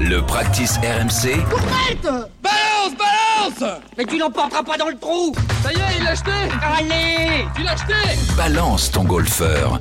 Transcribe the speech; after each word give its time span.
Le 0.00 0.20
practice 0.20 0.76
RMC 0.78 1.36
Balance, 2.42 2.94
balance! 2.98 3.80
Mais 3.96 4.04
tu 4.04 4.18
l'emporteras 4.18 4.62
pas 4.62 4.76
dans 4.76 4.88
le 4.88 4.96
trou! 4.96 5.32
Ça 5.62 5.72
y 5.72 5.76
est, 5.76 5.98
il 5.98 6.04
l'a 6.04 6.10
acheté! 6.10 6.30
Allez! 6.62 7.44
Tu 7.54 7.62
l'as 7.62 7.72
acheté! 7.72 7.94
Balance 8.36 8.90
ton 8.90 9.04
golfeur. 9.04 9.78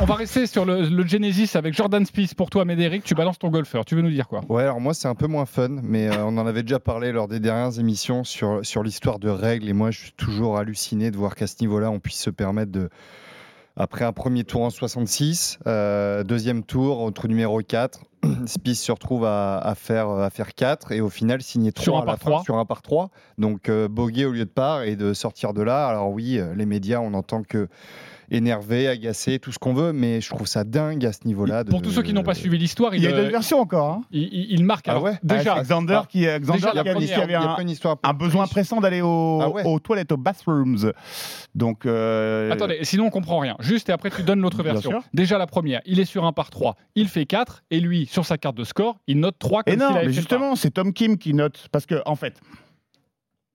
On 0.00 0.06
va 0.06 0.14
rester 0.14 0.46
sur 0.46 0.64
le, 0.64 0.88
le 0.88 1.06
Genesis 1.06 1.50
avec 1.56 1.74
Jordan 1.74 2.04
Spieth. 2.04 2.34
Pour 2.34 2.50
toi, 2.50 2.64
Médéric, 2.64 3.04
tu 3.04 3.14
balances 3.14 3.38
ton 3.38 3.48
golfeur. 3.50 3.84
Tu 3.84 3.94
veux 3.94 4.02
nous 4.02 4.10
dire 4.10 4.28
quoi? 4.28 4.40
Ouais, 4.48 4.62
alors 4.62 4.80
moi 4.80 4.94
c'est 4.94 5.08
un 5.08 5.14
peu 5.14 5.26
moins 5.26 5.46
fun, 5.46 5.68
mais 5.82 6.08
euh, 6.08 6.24
on 6.24 6.36
en 6.38 6.46
avait 6.46 6.62
déjà 6.62 6.80
parlé 6.80 7.12
lors 7.12 7.28
des 7.28 7.38
dernières 7.38 7.78
émissions 7.78 8.24
sur, 8.24 8.60
sur 8.64 8.82
l'histoire 8.82 9.18
de 9.18 9.28
règles, 9.28 9.68
et 9.68 9.72
moi 9.72 9.90
je 9.90 10.00
suis 10.00 10.12
toujours 10.12 10.58
halluciné 10.58 11.10
de 11.10 11.16
voir 11.16 11.34
qu'à 11.34 11.46
ce 11.46 11.56
niveau-là 11.60 11.90
on 11.90 12.00
puisse 12.00 12.18
se 12.18 12.30
permettre 12.30 12.72
de, 12.72 12.88
après 13.76 14.04
un 14.04 14.12
premier 14.12 14.44
tour 14.44 14.62
en 14.62 14.70
66, 14.70 15.58
euh, 15.66 16.24
deuxième 16.24 16.62
tour 16.64 17.00
au 17.00 17.10
trou 17.10 17.28
numéro 17.28 17.60
4, 17.60 18.00
Spieth 18.46 18.76
se 18.76 18.92
retrouve 18.92 19.24
à, 19.24 19.58
à 19.58 19.74
faire, 19.74 20.08
à 20.08 20.30
faire 20.30 20.54
4 20.54 20.92
et 20.92 21.00
au 21.00 21.08
final 21.08 21.42
signer 21.42 21.72
3 21.72 21.82
Sur 21.84 21.96
un 21.96 22.02
à 22.02 22.04
la 22.04 22.06
par 22.12 22.18
fin, 22.18 22.30
trois. 22.30 22.42
sur 22.42 22.58
un 22.58 22.64
par 22.64 22.82
3, 22.82 23.10
donc 23.38 23.68
euh, 23.68 23.88
bogey 23.88 24.24
au 24.24 24.32
lieu 24.32 24.44
de 24.44 24.50
par 24.50 24.82
et 24.82 24.96
de 24.96 25.12
sortir 25.14 25.52
de 25.54 25.62
là. 25.62 25.86
Alors 25.88 26.10
oui, 26.10 26.38
euh, 26.38 26.54
les 26.54 26.66
médias 26.66 27.00
on 27.00 27.14
entend 27.14 27.42
que 27.42 27.68
énervé, 28.30 28.88
agacé, 28.88 29.38
tout 29.38 29.52
ce 29.52 29.58
qu'on 29.58 29.74
veut, 29.74 29.92
mais 29.92 30.20
je 30.20 30.28
trouve 30.30 30.46
ça 30.46 30.64
dingue 30.64 31.04
à 31.06 31.12
ce 31.12 31.20
niveau-là. 31.26 31.64
de- 31.64 31.70
Pour 31.70 31.82
tous 31.82 31.90
ceux 31.90 32.02
qui 32.02 32.12
n'ont 32.12 32.22
pas 32.22 32.34
suivi 32.34 32.58
l'histoire, 32.58 32.94
Il 32.94 32.98
il, 33.02 33.04
y 33.04 33.06
a 33.06 33.10
euh, 33.10 33.16
d'autres 33.18 33.30
versions 33.32 33.60
encore. 33.60 33.90
Hein. 33.90 34.02
il, 34.10 34.22
il- 34.32 34.46
il 34.52 34.64
marque. 34.64 34.86
Ah 34.88 35.00
ouais? 35.00 35.18
déjà, 35.22 35.54
Alexander 35.54 35.98
ah, 36.02 36.06
qui, 36.08 36.26
Alexander 36.26 36.58
déjà, 36.58 36.70
qui 36.70 36.76
la 36.76 36.80
a 36.80 37.22
avait 37.22 37.34
un, 37.34 37.56
une 37.58 37.70
histoire 37.70 37.96
besoin 38.18 38.46
pressant 38.46 38.80
d'aller 38.80 39.00
au- 39.02 39.40
Ah 39.42 39.48
ouais? 39.48 39.62
aux 39.64 39.78
toilettes, 39.78 40.12
aux 40.12 40.16
bathrooms. 40.16 40.92
Donc, 41.54 41.86
euh, 41.86 42.50
Attendez, 42.50 42.78
sinon 42.82 43.06
on 43.06 43.10
comprend 43.10 43.38
rien. 43.38 43.56
Juste 43.60 43.88
et 43.88 43.92
après 43.92 44.10
tu 44.10 44.22
donnes 44.22 44.40
l'autre 44.40 44.62
version. 44.62 44.90
sûr. 44.90 45.02
Déjà 45.12 45.38
la 45.38 45.46
première, 45.46 45.80
il 45.86 46.00
est 46.00 46.04
sur 46.04 46.24
un 46.24 46.32
par 46.32 46.50
3, 46.50 46.76
il 46.94 47.08
fait 47.08 47.26
4 47.26 47.62
et 47.70 47.80
lui 47.80 48.06
sur 48.06 48.24
sa 48.24 48.38
carte 48.38 48.56
de 48.56 48.64
score, 48.64 48.96
il 49.06 49.20
note 49.20 49.36
3 49.38 49.62
comme 49.62 49.74
Et 49.74 49.76
non, 49.76 49.92
mais 49.94 50.12
justement, 50.12 50.56
c'est 50.56 50.70
Tom 50.70 50.92
Kim 50.92 51.18
qui 51.18 51.34
note. 51.34 51.68
Parce 51.72 51.86
que, 51.86 52.02
en 52.06 52.16
fait, 52.16 52.34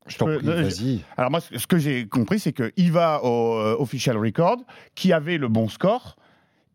Je 0.08 0.18
t'en 0.18 0.26
peux- 0.26 0.38
prie, 0.40 0.50
euh, 0.50 0.64
vas-y. 0.64 1.00
alors 1.18 1.30
moi, 1.32 1.40
ce 1.42 1.68
que 1.68 1.78
j'ai 1.78 2.08
compris, 2.08 2.40
c'est 2.40 2.54
qu'il 2.54 2.92
va 2.92 3.24
au 3.24 3.54
euh, 3.60 3.76
official 3.78 4.18
record, 4.18 4.58
qui 4.96 5.14
avait 5.14 5.38
le 5.38 5.48
bon 5.48 5.68
score. 5.70 6.16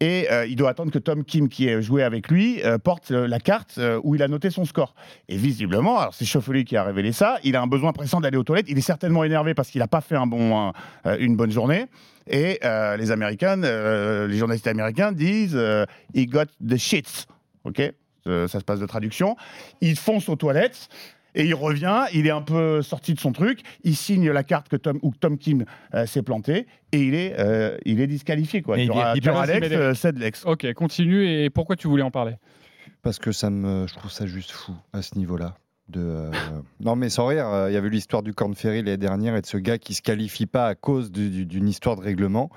Et 0.01 0.27
euh, 0.31 0.45
il 0.47 0.57
doit 0.57 0.71
attendre 0.71 0.91
que 0.91 0.99
Tom 0.99 1.25
Kim, 1.25 1.49
qui 1.49 1.69
est 1.69 1.81
joué 1.81 2.03
avec 2.03 2.29
lui, 2.29 2.61
euh, 2.65 2.79
porte 2.79 3.11
euh, 3.13 3.27
la 3.29 3.39
carte 3.41 3.77
euh, 3.79 4.01
où 4.03 4.15
il 4.17 4.23
a 4.23 4.29
noté 4.29 4.51
son 4.51 4.65
score. 4.65 4.95
Et 5.29 5.37
visiblement, 5.37 5.99
alors 5.99 6.13
c'est 6.15 6.25
Schauffele 6.25 6.65
qui 6.65 6.77
a 6.77 6.83
révélé 6.85 7.13
ça, 7.13 7.39
il 7.45 7.55
a 7.57 7.63
un 7.63 7.67
besoin 7.69 7.93
pressant 7.93 8.21
d'aller 8.21 8.37
aux 8.37 8.43
toilettes. 8.45 8.67
Il 8.69 8.77
est 8.77 8.83
certainement 8.83 9.25
énervé 9.25 9.55
parce 9.55 9.71
qu'il 9.71 9.79
n'a 9.79 9.87
pas 9.89 10.01
fait 10.01 10.17
un 10.17 10.27
bon, 10.27 10.73
euh, 11.07 11.17
une 11.21 11.37
bonne 11.37 11.53
journée. 11.53 11.87
Et 12.29 12.59
euh, 12.65 12.97
les 12.97 13.13
Américains, 13.13 13.63
euh, 13.63 14.27
les 14.27 14.37
journalistes 14.37 14.67
américains 14.67 15.13
disent 15.13 15.55
euh, 15.57 15.87
He 16.15 16.27
got 16.27 16.47
the 16.67 16.77
shits. 16.77 17.27
Ok? 17.65 17.81
Euh, 18.27 18.49
Ça 18.49 18.59
se 18.61 18.65
passe 18.65 18.81
de 18.81 18.87
traduction. 18.87 19.37
Il 19.81 19.97
fonce 19.97 20.29
aux 20.29 20.37
toilettes. 20.37 20.89
Et 21.35 21.45
il 21.47 21.55
revient, 21.55 22.05
il 22.13 22.27
est 22.27 22.31
un 22.31 22.43
peu 22.43 22.81
sorti 22.83 23.15
de 23.15 23.19
son 23.21 23.33
truc, 23.33 23.61
il 23.83 23.97
signe 23.97 24.31
la 24.31 24.45
carte 24.45 24.69
que 24.69 24.77
Tom, 24.77 24.99
où 25.03 25.13
Tom 25.19 25.37
Kim 25.39 25.65
euh, 25.95 26.07
s'est 26.07 26.23
planté, 26.23 26.67
et 26.93 27.01
il 27.01 27.15
est, 27.15 27.35
euh, 27.39 27.77
il 27.85 28.01
est 28.01 28.07
disqualifié. 28.07 28.63
Quoi. 28.63 28.79
Il 28.79 28.85
y 28.87 28.91
aura, 28.91 29.15
Alex, 29.43 29.69
euh, 29.73 29.95
cède 29.95 30.19
Lex. 30.19 30.45
Ok, 30.47 30.73
continue 30.75 31.27
et 31.29 31.51
pourquoi 31.51 31.75
tu 31.77 31.89
voulais 31.89 32.03
en 32.05 32.11
parler? 32.13 32.35
Parce 33.03 33.19
que 33.19 33.33
ça 33.33 33.51
me, 33.51 33.87
je 33.89 33.95
trouve 33.95 34.11
ça 34.13 34.27
juste 34.27 34.51
fou 34.53 34.73
à 34.93 35.03
ce 35.03 35.19
niveau-là. 35.19 35.57
De, 35.89 36.01
euh, 36.01 36.31
Non, 36.81 36.97
mais 36.97 37.11
sans 37.11 37.27
rire, 37.27 37.47
euh, 37.49 37.71
il 37.71 37.75
y 37.75 37.77
avait 37.77 37.91
l'histoire 37.91 38.23
du 38.23 38.33
Corn 38.33 38.55
Ferry 38.55 38.79
l'année 38.83 38.97
dernière 38.97 39.37
et 39.37 39.43
de 39.43 39.47
ce 39.47 39.59
gars 39.59 39.77
qui 39.77 39.93
se 39.93 40.01
qualifie 40.01 40.47
pas 40.47 40.67
à 40.69 40.75
cause 40.75 41.13
du- 41.13 41.29
du- 41.29 41.45
d'une 41.45 41.69
histoire 41.69 41.97
de 41.97 42.01
règlement. 42.01 42.49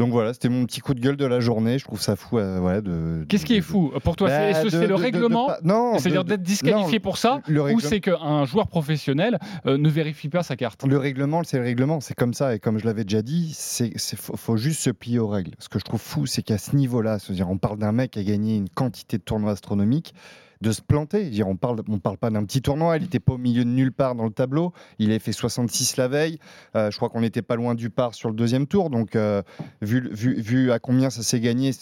Donc 0.00 0.12
voilà, 0.12 0.32
c'était 0.32 0.48
mon 0.48 0.64
petit 0.64 0.80
coup 0.80 0.94
de 0.94 1.00
gueule 1.00 1.16
de 1.16 1.26
la 1.26 1.40
journée. 1.40 1.78
Je 1.78 1.84
trouve 1.84 2.00
ça 2.00 2.16
fou. 2.16 2.38
euh, 2.38 2.80
de, 2.80 3.24
Qu'est-ce 3.28 3.42
de- 3.42 3.46
qui 3.46 3.54
est 3.56 3.60
fou 3.60 3.92
pour 4.02 4.16
toi 4.16 4.28
Bah, 4.28 4.54
c'est- 4.54 4.70
c'est 4.70 4.80
de- 4.80 4.86
le 4.86 4.94
règlement 4.94 5.46
pas- 5.46 5.58
Non, 5.62 5.98
C'est-à-dire 5.98 6.24
d'être 6.24 6.42
disqualifié 6.42 6.98
non, 6.98 7.02
pour 7.02 7.18
ça 7.18 7.42
le 7.46 7.62
Ou 7.62 7.80
c'est 7.80 8.00
qu'un 8.00 8.44
joueur 8.46 8.66
professionnel 8.68 9.38
euh, 9.66 9.76
ne 9.76 9.88
vérifie 9.90 10.28
pas 10.30 10.42
sa 10.42 10.56
carte 10.56 10.86
Le 10.86 10.96
règlement, 10.98 11.42
c'est 11.44 11.58
le 11.58 11.64
règlement, 11.64 12.00
c'est 12.00 12.14
comme 12.14 12.32
ça. 12.34 12.54
Et 12.54 12.58
comme 12.58 12.78
je 12.78 12.86
l'avais 12.86 13.04
déjà 13.04 13.20
dit, 13.22 13.50
c'est 13.54 13.92
faut, 14.16 14.36
faut 14.36 14.56
juste 14.56 14.80
se 14.80 14.90
plier 14.90 15.18
aux 15.18 15.28
règles. 15.28 15.52
Ce 15.58 15.68
que 15.68 15.78
je 15.78 15.84
trouve 15.84 16.00
fou, 16.00 16.24
c'est 16.26 16.42
qu'à 16.42 16.56
ce 16.58 16.74
niveau-là, 16.74 17.18
c'est-à-dire 17.18 17.50
on 17.50 17.58
parle 17.58 17.78
d'un 17.78 17.92
mec 17.92 18.12
qui 18.12 18.18
a 18.20 18.24
gagné 18.24 18.56
une 18.56 18.68
quantité 18.70 19.18
de 19.18 19.22
tournois 19.22 19.52
astronomiques, 19.52 20.14
de 20.60 20.72
se 20.72 20.82
planter. 20.82 21.30
Dire, 21.30 21.48
on 21.48 21.56
parle, 21.56 21.80
on 21.88 21.98
parle 21.98 22.18
pas 22.18 22.30
d'un 22.30 22.44
petit 22.44 22.62
tournoi. 22.62 22.96
Il 22.96 23.02
n'était 23.02 23.20
pas 23.20 23.34
au 23.34 23.38
milieu 23.38 23.64
de 23.64 23.70
nulle 23.70 23.92
part 23.92 24.14
dans 24.14 24.24
le 24.24 24.30
tableau. 24.30 24.72
Il 24.98 25.10
avait 25.10 25.18
fait 25.18 25.32
66 25.32 25.96
la 25.96 26.08
veille. 26.08 26.38
Euh, 26.76 26.90
je 26.90 26.96
crois 26.96 27.08
qu'on 27.08 27.20
n'était 27.20 27.42
pas 27.42 27.56
loin 27.56 27.74
du 27.74 27.90
par 27.90 28.14
sur 28.14 28.28
le 28.28 28.34
deuxième 28.34 28.66
tour. 28.66 28.90
Donc, 28.90 29.16
euh, 29.16 29.42
vu, 29.80 30.08
vu, 30.12 30.40
vu 30.40 30.72
à 30.72 30.78
combien 30.78 31.10
ça 31.10 31.22
s'est 31.22 31.40
gagné, 31.40 31.72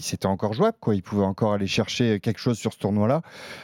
c'était 0.00 0.26
encore 0.26 0.52
jouable. 0.52 0.76
Quoi. 0.80 0.94
Il 0.94 1.02
pouvait 1.02 1.24
encore 1.24 1.52
aller 1.54 1.66
chercher 1.66 2.20
quelque 2.20 2.38
chose 2.38 2.58
sur 2.58 2.72
ce 2.72 2.78
tournoi-là. 2.78 3.22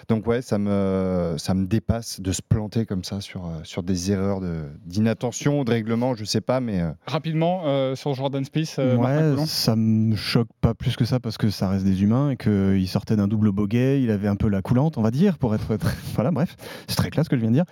Donc 0.09 0.27
ouais, 0.27 0.43
ça 0.43 0.59
me, 0.59 1.35
ça 1.39 1.55
me 1.55 1.67
dépasse 1.67 2.21
de 2.21 2.33
se 2.33 2.43
planter 2.43 2.87
comme 2.87 3.05
ça 3.05 3.21
sur, 3.21 3.47
euh, 3.47 3.61
sur 3.65 3.83
des 3.83 4.11
erreurs 4.11 4.41
de- 4.41 4.65
d'inattention, 4.87 5.65
de, 5.65 5.71
règlement, 5.71 6.15
je 6.15 6.25
sais 6.25 6.41
pas, 6.41 6.61
mais 6.61 6.81
euh, 6.81 6.91
Rapidement 7.07 7.63
euh, 7.67 7.95
sur 7.95 8.15
Jordan 8.15 8.45
Spieth, 8.45 8.77
euh, 8.79 8.97
Ouais, 8.97 9.47
ça 9.47 9.77
me 9.77 10.17
choque 10.17 10.49
pas 10.61 10.75
plus 10.75 10.97
que 10.97 11.05
ça 11.05 11.21
parce 11.21 11.37
que 11.39 11.51
ça 11.51 11.69
reste 11.69 11.85
des 11.85 12.03
humains 12.03 12.31
et 12.31 12.37
qu'il 12.37 12.89
sortait 12.89 13.17
d'un 13.17 13.29
double 13.29 13.53
bogey, 13.53 14.03
il 14.03 14.11
avait 14.11 14.29
un 14.29 14.37
peu 14.37 14.49
la 14.49 14.63
coulante, 14.63 14.99
on 14.99 15.03
va 15.03 15.11
dire, 15.11 15.39
pour 15.39 15.55
être 15.55 15.77
très... 15.77 15.95
voilà, 16.15 16.31
bref, 16.31 16.57
c'est 16.87 16.97
très 16.97 17.11
classe 17.11 17.27
ce 17.27 17.31
que 17.31 17.37
je 17.37 17.41
viens 17.43 17.51
de 17.51 17.55
dire. 17.57 17.65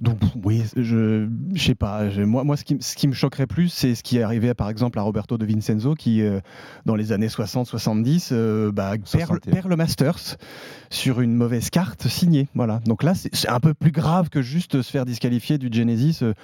Donc 0.00 0.18
oui, 0.44 0.62
je, 0.76 1.28
je 1.54 1.62
sais 1.62 1.74
pas. 1.74 2.04
moi, 2.18 2.42
moi, 2.44 2.56
ce 2.56 2.64
qui, 2.64 2.76
ce 2.80 2.96
qui 2.96 3.06
me 3.06 3.12
choquerait 3.12 3.46
plus, 3.46 3.68
c'est 3.68 3.94
ce 3.94 4.02
qui 4.02 4.18
est 4.18 4.22
arrivé, 4.22 4.52
par 4.54 4.68
exemple, 4.68 4.98
à 4.98 5.02
Roberto 5.02 5.38
de 5.38 5.46
Vincenzo, 5.46 5.94
qui 5.94 6.22
euh, 6.22 6.40
dans 6.84 6.96
les 6.96 7.12
années 7.12 7.28
60-70 7.76 8.28
euh, 8.32 8.72
bah, 8.72 8.90
perd, 8.90 9.26
61. 9.28 9.52
perd 9.52 9.68
le 9.68 9.76
Masters 9.76 10.36
sur 10.90 11.20
une 11.20 11.34
mauvaise 11.34 11.70
carte 11.70 12.08
signée. 12.08 12.48
Voilà. 12.54 12.80
Donc 12.86 13.02
là, 13.02 13.14
c'est 13.14 13.48
un 13.48 13.60
peu 13.60 13.74
plus 13.74 13.90
grave 13.92 14.28
que 14.28 14.42
juste 14.42 14.82
se 14.82 14.90
faire 14.90 15.04
disqualifier 15.04 15.58
du 15.58 15.68
Genesis. 15.72 16.20
euh, 16.22 16.34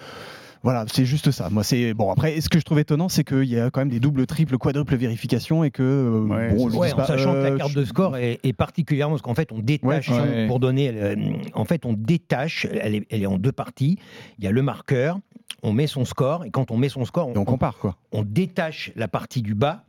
voilà, 0.63 0.85
c'est 0.93 1.07
juste 1.07 1.31
ça. 1.31 1.49
Moi, 1.49 1.65
c'est 1.65 1.95
bon. 1.95 2.11
Après, 2.13 2.39
ce 2.43 2.51
que 2.51 2.59
je 2.59 2.65
trouve 2.65 2.79
étonnant, 2.81 3.09
c'est 3.09 3.25
qu'il 3.25 3.45
y 3.45 3.59
a 3.59 3.71
quand 3.71 3.81
même 3.81 3.89
des 3.89 3.99
doubles, 3.99 4.27
triples, 4.27 4.59
quadruples 4.59 4.95
vérifications 4.97 5.65
et 5.65 5.71
que 5.71 5.83
euh, 5.83 6.21
Ouais, 6.27 6.55
bon, 6.55 6.69
en 6.71 6.97
pas, 6.97 7.07
sachant 7.07 7.33
que 7.33 7.39
la 7.39 7.51
euh, 7.53 7.57
carte 7.57 7.75
de 7.75 7.85
score 7.87 8.19
est, 8.19 8.41
est 8.43 8.53
particulièrement 8.53 9.15
parce 9.15 9.23
qu'en 9.23 9.35
fait 9.35 9.53
on 9.53 9.61
détache 9.61 10.11
Ouais, 10.11 10.19
ouais. 10.19 10.47
pour 10.49 10.61
donner 10.61 10.91
euh, 10.95 11.17
en 11.55 11.65
fait 11.65 11.87
on 11.87 11.95
détache 11.95 12.67
elle 12.71 12.95
est, 12.95 13.07
elle 13.09 13.23
est 13.23 13.27
en 13.27 13.39
deux 13.39 13.53
parties 13.53 13.99
il 14.39 14.45
y 14.45 14.49
a 14.49 14.51
le 14.51 14.61
marqueur 14.61 15.19
on 15.63 15.73
met 15.73 15.87
son 15.87 16.05
score 16.05 16.45
et 16.45 16.51
quand 16.51 16.71
on 16.71 16.77
met 16.77 16.91
son 16.91 17.07
score 17.07 17.31
et 17.35 17.39
on 17.39 17.45
compare 17.47 17.79
quoi. 17.79 17.97
on 18.13 18.23
détache 18.23 18.93
la 18.97 19.09
partie 19.09 19.41
du 19.41 19.55
bas 19.55 19.85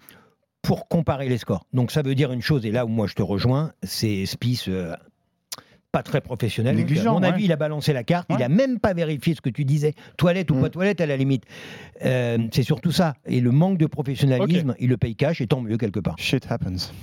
pour 0.71 0.87
comparer 0.87 1.27
les 1.27 1.37
scores. 1.37 1.65
Donc 1.73 1.91
ça 1.91 2.01
veut 2.01 2.15
dire 2.15 2.31
une 2.31 2.41
chose, 2.41 2.65
et 2.65 2.71
là 2.71 2.85
où 2.85 2.87
moi 2.87 3.05
je 3.05 3.13
te 3.13 3.21
rejoins, 3.21 3.73
c'est 3.83 4.25
Spice 4.25 4.69
euh, 4.69 4.93
pas 5.91 6.01
très 6.01 6.21
professionnel. 6.21 6.77
Négligent, 6.77 7.09
à 7.09 7.13
mon 7.13 7.19
ouais. 7.19 7.27
avis, 7.27 7.43
il 7.43 7.51
a 7.51 7.57
balancé 7.57 7.91
la 7.91 8.05
carte, 8.05 8.25
il 8.29 8.41
a 8.41 8.47
même 8.47 8.79
pas 8.79 8.93
vérifié 8.93 9.35
ce 9.35 9.41
que 9.41 9.49
tu 9.49 9.65
disais, 9.65 9.95
toilette 10.15 10.49
ou 10.49 10.55
Mm. 10.55 10.61
pas 10.61 10.69
toilette 10.69 11.01
à 11.01 11.05
la 11.05 11.17
limite. 11.17 11.43
Euh, 12.05 12.37
c'est 12.53 12.63
surtout 12.63 12.93
ça. 12.93 13.15
Et 13.25 13.41
le 13.41 13.51
manque 13.51 13.79
de 13.79 13.85
professionnalisme, 13.85 14.73
il 14.79 14.87
le 14.87 14.95
paye 14.95 15.17
cash, 15.17 15.41
et 15.41 15.47
tant 15.47 15.59
mieux 15.59 15.75
quelque 15.77 15.99
part. 15.99 16.15
Shit 16.17 16.47
happens. 16.49 16.93